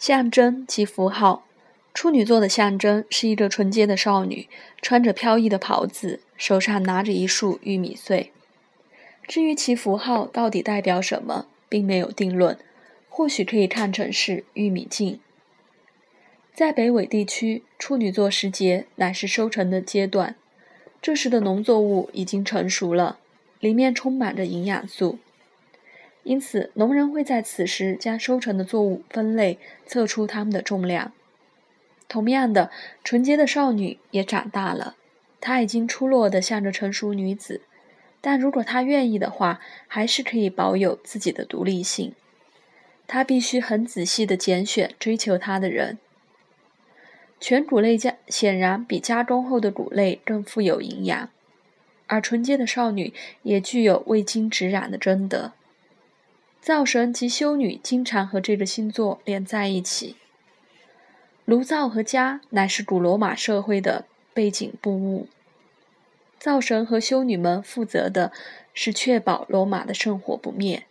[0.00, 1.44] 象征及符号。
[1.92, 4.48] 处女座的象征是一个纯洁的少女，
[4.80, 8.32] 穿着飘逸的袍子，手上拿着一束玉米穗。
[9.28, 12.58] 至于其符号到底代表什么，并没有定论，
[13.10, 15.20] 或许可以看成是玉米茎。
[16.54, 20.36] 在北纬地区，处女座时节乃是收成的阶段，
[21.02, 23.18] 这时的农作物已经成熟了，
[23.58, 25.18] 里面充满着营养素，
[26.22, 31.12] 因此农人会在此时将收成的作物分类，测出它们的重量。
[32.08, 32.70] 同样的，
[33.02, 34.96] 纯洁的少女也长大了，
[35.40, 37.62] 她已经出落得像个成熟女子，
[38.20, 42.12] 但如果她愿意的话，还是可以保有自己的独立性。
[43.06, 45.98] 她必须很仔细地拣选追求她的人。
[47.40, 51.30] 全谷类加显然比加工后的谷类更富有营养，
[52.06, 55.52] 而纯洁的少女也具有未经指染的贞德。
[56.62, 60.16] 灶神及修女经常和这个星座连在一起。
[61.46, 65.26] 炉灶和家乃是古罗马社会的背景布物，
[66.38, 68.30] 灶神和修女们负责的
[68.74, 70.84] 是确保罗马的圣火不灭。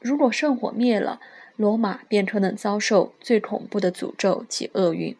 [0.00, 1.18] 如果圣火灭了，
[1.56, 5.16] 罗马便可能遭受最恐怖的诅咒及厄运。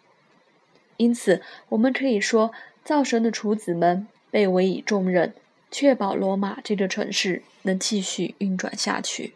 [0.99, 2.53] 因此，我们可以说，
[2.85, 5.35] 灶神的厨子们被委以重任，
[5.71, 9.33] 确保罗马这个城市能继续运转下去。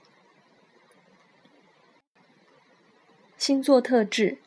[3.47, 4.39] 星座特质。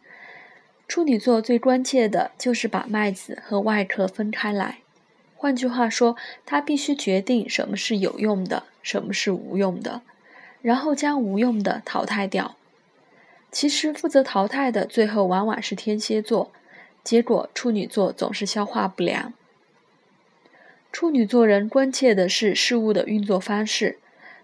[0.88, 4.80] 处女座最关切的就是把麦子和外壳分开来。
[5.36, 6.18] 换句话说，
[6.48, 10.02] 他必须决定什么是有用的，什么是无用的，
[10.64, 12.56] 然后将无用的淘汰掉。
[13.52, 16.52] 其实，负责淘汰的最后往往是天蝎座，
[17.04, 19.32] 结果处女座总是消化不良。
[20.92, 24.00] 处女座人关切的是事物的运作方式。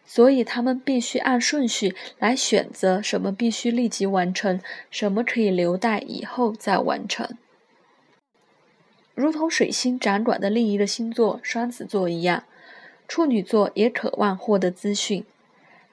[0.06, 4.60] 所以，他们必须按顺序来选择什么必须立即完成，
[4.92, 7.38] 什么可以留待以后再完成。
[9.16, 12.44] 如同水星掌管的另一个星座双子座一样，
[13.08, 15.24] 处女座也渴望获得资讯，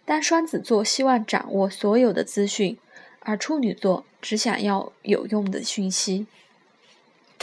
[0.04, 2.76] 但双子座希望掌握所有的资讯，
[3.20, 6.26] 而处女座只想要有用的讯息。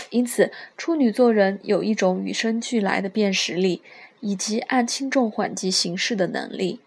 [0.09, 3.81] 因此，处女座人有一种与生俱来的辨识力。
[4.19, 6.79] 以及按轻重缓急行事的能力，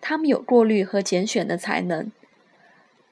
[0.00, 2.10] 他们有过滤和拣选的才能。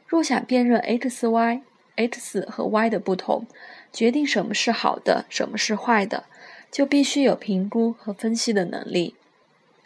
[0.06, 1.62] 若想辨认 X、Y、
[1.97, 3.47] X 和 Y 的不同，
[3.93, 6.25] 决定什么是好的，什么是坏的，
[6.70, 9.14] 就必须有评估和分析的能力。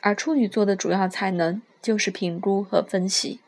[0.00, 3.40] 而处女座的主要才能就是评估和分析。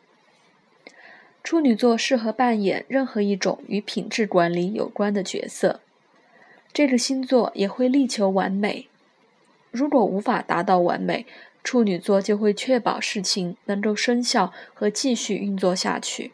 [1.44, 5.80] 处女座适合扮演任何一种与品质管理有关的角色。
[6.72, 8.88] 这个星座也会力求完美。
[9.70, 11.26] 如果无法达到完美，
[11.62, 16.32] 处女座就会确保事情能够生效和继续运作下去。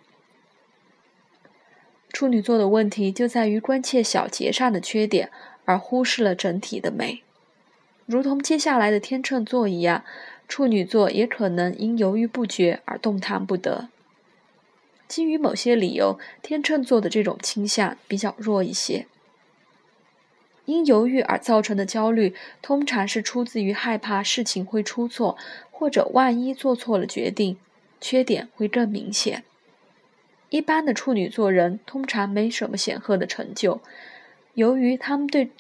[2.13, 5.31] 处女座的问题就在于关切小节上的缺点，
[5.65, 7.23] 而忽视了整体的美。
[8.07, 10.05] 如同接下来的天秤座一样，
[10.47, 13.89] 处女座也可能因犹豫不决而动弹不得。
[15.09, 19.07] 基于某些理由，天秤座的这种倾向比较弱一些。
[20.67, 25.37] 因犹豫而造成的焦虑，通常是出自于害怕事情会出错，
[25.71, 27.59] 或者万一做错了决定，
[28.01, 29.45] 缺点会更明显。
[30.51, 33.81] 一般的处女座人通常没什么显赫的成就，
[34.55, 35.51] 由于他们对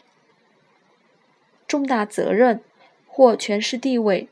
[1.66, 2.60] 重大责任
[3.06, 4.28] 或权势地位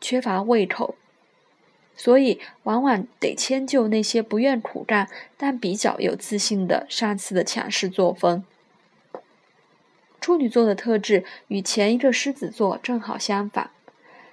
[0.00, 0.94] 缺乏胃口，
[1.94, 8.44] 所以往往得迁就那些不愿苦干但比较有自信的上司的强势作风。
[10.20, 13.70] 处女座的特质与前一个狮子座正好相反，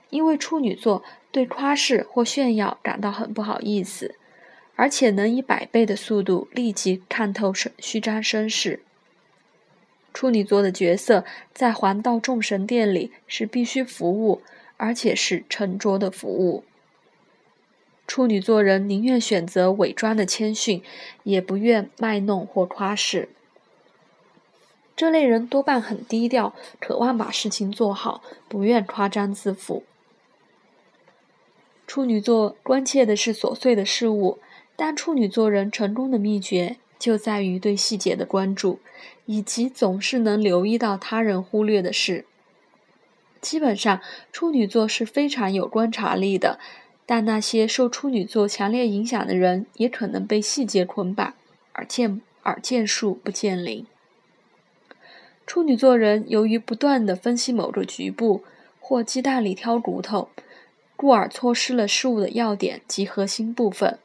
[0.10, 4.16] 因为处女座对夸饰或炫耀感到很不好意思，
[4.76, 8.82] 而且能以百倍的速度立即看透虚虚张声势。
[10.14, 14.42] 处女座的角色在黄道众神殿里是必须服务，
[14.78, 16.64] 而且是沉着的服务。
[18.08, 20.82] 处女座人宁愿选择伪装的谦逊，
[21.24, 23.30] 也不愿卖弄或夸饰。
[24.96, 29.84] 这类人多半很低调，渴望把事情做好，不愿夸张自负。
[31.86, 34.40] 处女座关切的是琐碎的事物，
[34.76, 38.80] 但处女座人成功的秘诀就在于对细节的关注，
[39.26, 42.26] 以及总是能留意到他人忽略的事。
[43.42, 44.02] 基本上，
[44.32, 46.58] 处女座是非常有观察力的，
[47.06, 51.36] 但那些受处女座强烈影响的人，也可能被细节捆绑，
[51.74, 53.86] 而见而见树不见林。
[55.46, 58.44] 处女座人由于不断的分析某个局部
[58.80, 60.30] 或鸡蛋里挑骨头，
[60.96, 64.00] 故而错失了事物的要点及核心部分。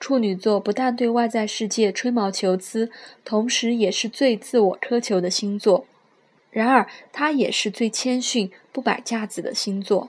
[0.00, 2.90] 处女座不但对外在世界吹毛求疵，
[3.24, 5.86] 同时也是最自我苛求的星座。
[6.50, 10.08] 然而，它也是最谦逊、不摆架子的星座。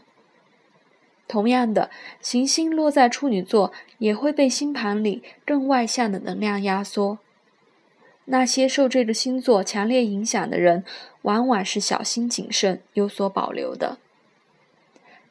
[1.27, 1.89] 同样的，
[2.21, 7.17] 行星落在处女座，也会被星盘里更外向的能量压缩。
[8.31, 10.83] 那些受这个星座强烈影响的人，
[11.21, 13.99] 往往是小心谨慎、有所保留的。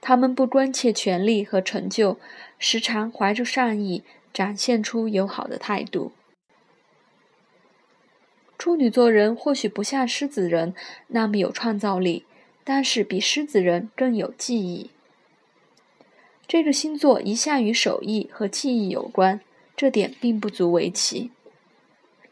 [0.01, 2.19] 他们不关切权力和成就，
[2.59, 4.05] 时常怀着善意。
[4.31, 6.13] 展现出友好的态度。
[8.57, 10.75] 处女座人或许不像狮子人
[11.09, 12.25] 那么有创造力，
[12.63, 14.91] 但是比狮子人更有记忆。
[16.47, 19.41] 这个星座一向与手艺和记忆有关，
[19.75, 21.33] 这点并不足为奇。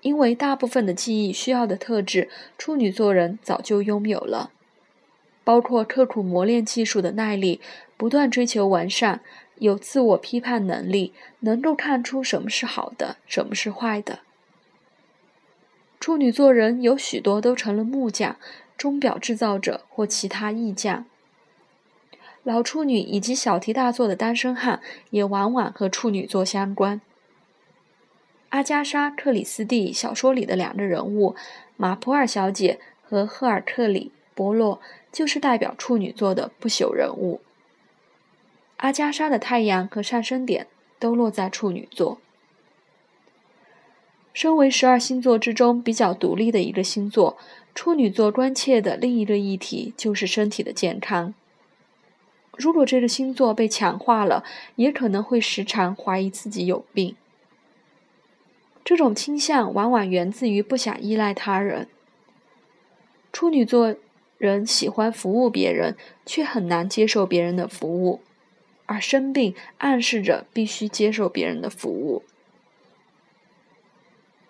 [0.07, 4.53] 因为大部分的记忆需要的特质，处女座人早就拥有了，
[5.43, 7.61] 包括刻苦磨练技术的耐力，
[7.97, 9.21] 不断追求完善。
[9.57, 14.21] 有自我批判能力，能够看出什么是好的，什么是坏的。
[15.99, 18.37] 处女座人有许多都成了木匠、
[18.79, 21.05] 钟表制造者或其他艺匠。
[22.45, 24.81] 老处女以及小题大做的单身汉
[25.11, 27.01] 也往往和处女座相关。
[28.57, 31.37] 阿加莎·克里斯蒂小说里的两个人物
[31.77, 34.81] 马普尔小姐和赫尔克里·伯洛，
[35.13, 37.43] 就是代表处女座的不朽人物。
[38.79, 40.69] 阿加莎的太阳和上升点
[40.99, 42.17] 都落在处女座。
[44.33, 47.37] 身为十二星座之中比较独立的一个星座，
[47.75, 51.35] 处女座关切的另一个议题就是身体的健康。
[52.57, 54.43] 如果这个星座被强化了，
[54.77, 57.15] 也可能会时常怀疑自己有病。
[58.87, 61.89] 这种倾向往往源自于不想依赖他人。
[63.33, 63.97] 处女座
[64.39, 68.21] 人喜欢服务别人，却很难接受别人的服务。
[68.87, 72.23] 而生病暗示着必须接受别人的服务。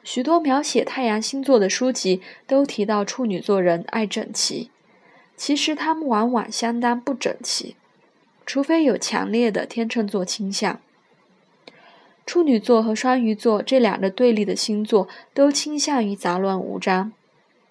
[0.05, 4.71] 许多描写太阳星座的书籍都提到处女座人爱整齐，
[5.35, 7.75] 其实他们往往相当不整齐，
[8.45, 10.79] 除非有强烈的天秤座倾向。
[12.27, 17.13] 处女座和双鱼座这两个对立的星座都倾向于杂乱无章，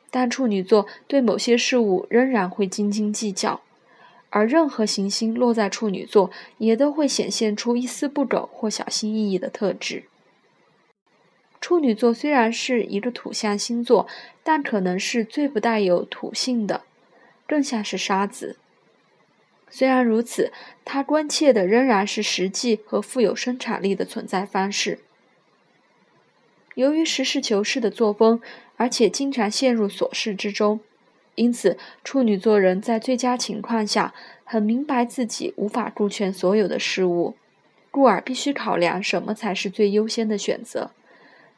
[0.10, 3.62] 但处女座对某些事物仍然会斤斤计较。
[4.30, 10.06] 而任何行星落在处女座，也都会显现出一丝不苟或小心翼翼的特质。
[11.62, 14.08] 处女座虽然是一个土象星座，
[14.44, 16.81] 但可能是最不带有土性的，
[17.48, 18.58] 更像是沙子。
[19.70, 20.54] 虽然如此，
[20.86, 25.00] 他关切的仍然是实际和富有生产力的存在方式。
[26.76, 28.42] 由于实事求是的作风，
[28.78, 30.80] 而且经常陷入琐事之中。
[31.36, 34.14] 因此，处女座人在最佳情况下
[34.46, 37.36] 很明白自己无法顾全所有的事物，
[37.92, 40.92] 故而必须考量什么才是最优先的选择。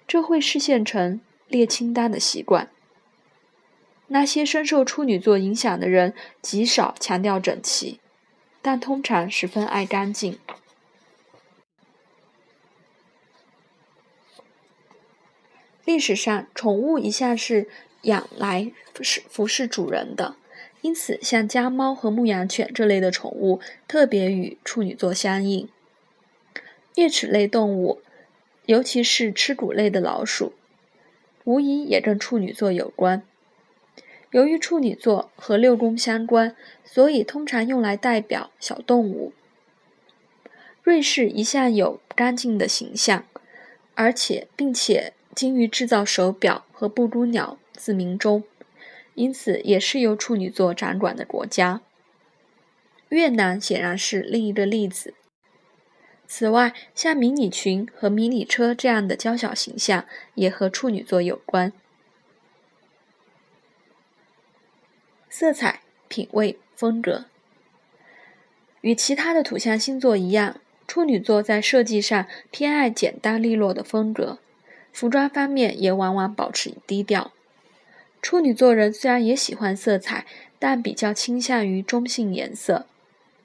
[0.07, 2.69] 这会实现成列清单的习惯。
[4.07, 7.99] 那些深受处女座影响的人极少强调整齐，
[8.61, 10.37] 但通常十分爱干净。
[15.85, 17.67] 历史上，宠物一向是。
[18.03, 20.37] 养来服侍服侍主人的，
[20.81, 25.67] 因此像家猫和牧羊犬这类的宠物特别与处女座相应。
[26.95, 28.01] 啮齿类动物，
[28.65, 30.53] 尤其是吃谷类的老鼠，
[31.43, 33.23] 无疑也跟处女座有关。
[34.31, 39.33] 由于处女座和六宫相关，所以通常用来代表小动物。
[40.83, 43.25] 瑞士一向有干净的形象，
[43.95, 47.57] 而且并且精于制造手表和布谷鸟。
[47.73, 48.43] 自鸣钟，
[49.13, 51.81] 因此也是由处女座掌管的国家。
[53.09, 55.13] 越南显然是另一个例子。
[56.27, 61.71] 此外，像迷你裙和迷你车这样的娇小形象也和处女座有关。
[65.29, 67.25] 色彩、品味、风格，
[68.81, 74.39] 与其他的土象星座一样，处女座在设计上偏爱简单利落的风格，
[74.93, 77.31] 服装方面也往往保持低调。
[78.21, 80.25] 处女座人虽然也喜欢色彩，
[80.57, 82.87] 但比较倾向于中性颜色。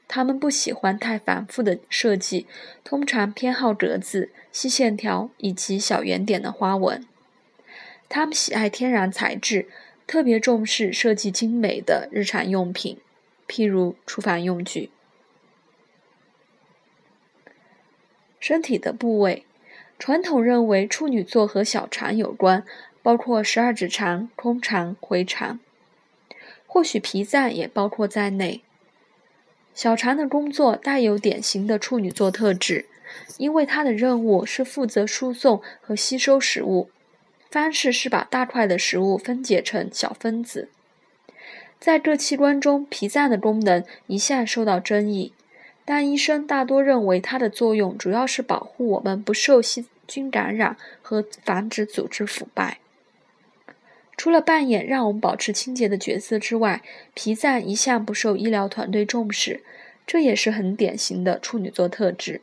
[0.08, 2.46] 他们不喜欢太繁复的设计，
[2.84, 7.06] 通常偏好格子、细线条以及小圆点的花纹。
[8.08, 9.68] 他们喜爱天然材质，
[10.06, 12.98] 特别重视设计精美的日常用品，
[13.48, 14.90] 譬如厨房用具。
[18.38, 19.44] 身体的部位，
[19.98, 22.64] 传统认为处女座和小肠有关。
[23.04, 25.58] 包括十二指肠、空肠、回肠，
[26.68, 28.62] 或许脾脏也包括在内。
[29.74, 32.86] 小肠的工作带有典型的处女座特质，
[33.38, 36.90] 因为它的任务是负责输送和吸收食物，
[37.52, 40.70] 方式是把大块的食物分解成小分子。
[41.78, 45.34] 在各器官中，脾脏的功能一向受到争议，
[45.84, 52.78] 但医生大多认为它的作用主要是保护我们不受细菌感染和防止组织腐败。
[54.16, 56.80] 除了扮演让我们保持清洁的角色之外，
[57.12, 59.62] 脾脏一向不受医疗团队重视，
[60.06, 62.40] 这也是很典型的处女座特质。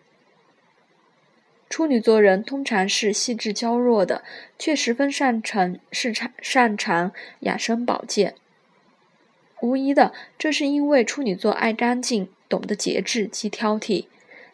[1.69, 4.23] 处女座人通常是细致娇弱的，
[4.57, 7.11] 却十分擅长是擅擅长
[7.41, 8.33] 养生保健。
[9.61, 14.07] 无疑的，这是因为处女座爱干净、懂得节制及挑剔，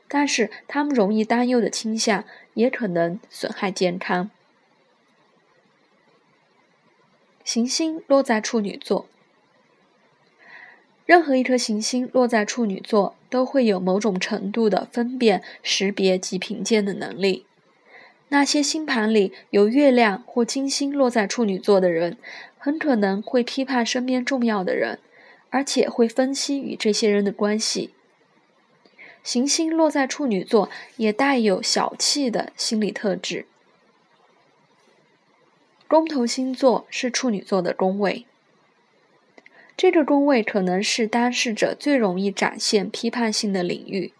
[0.07, 4.29] 但是他们容易担忧的倾向也可能损害健康。
[7.43, 9.07] 行星落在处女座，
[11.05, 17.45] 任何一颗行星落在处女座，都会有某种程度的分辨、识别及评鉴的能力。
[18.29, 22.15] 那些星盘里有月亮或金星落在处女座的人。
[22.57, 24.99] 很可能会批判身边重要的人，
[25.49, 27.91] 而且会分析与这些人的关系。
[29.21, 33.45] 行星落在处女座，也带有小气的心理特质。
[35.87, 38.25] 宫头星座是处女座的宫位，
[39.77, 44.13] 这个宫位可能是当事者最容易展现批判性的领域。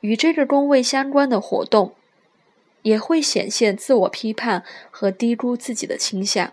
[0.00, 1.94] 与这个宫位相关的活动，
[2.82, 6.52] 也会显现自我批判和低估自己的倾向。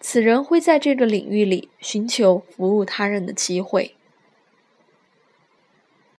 [0.00, 3.94] 此人会在这个领域里寻求服务他人的机会。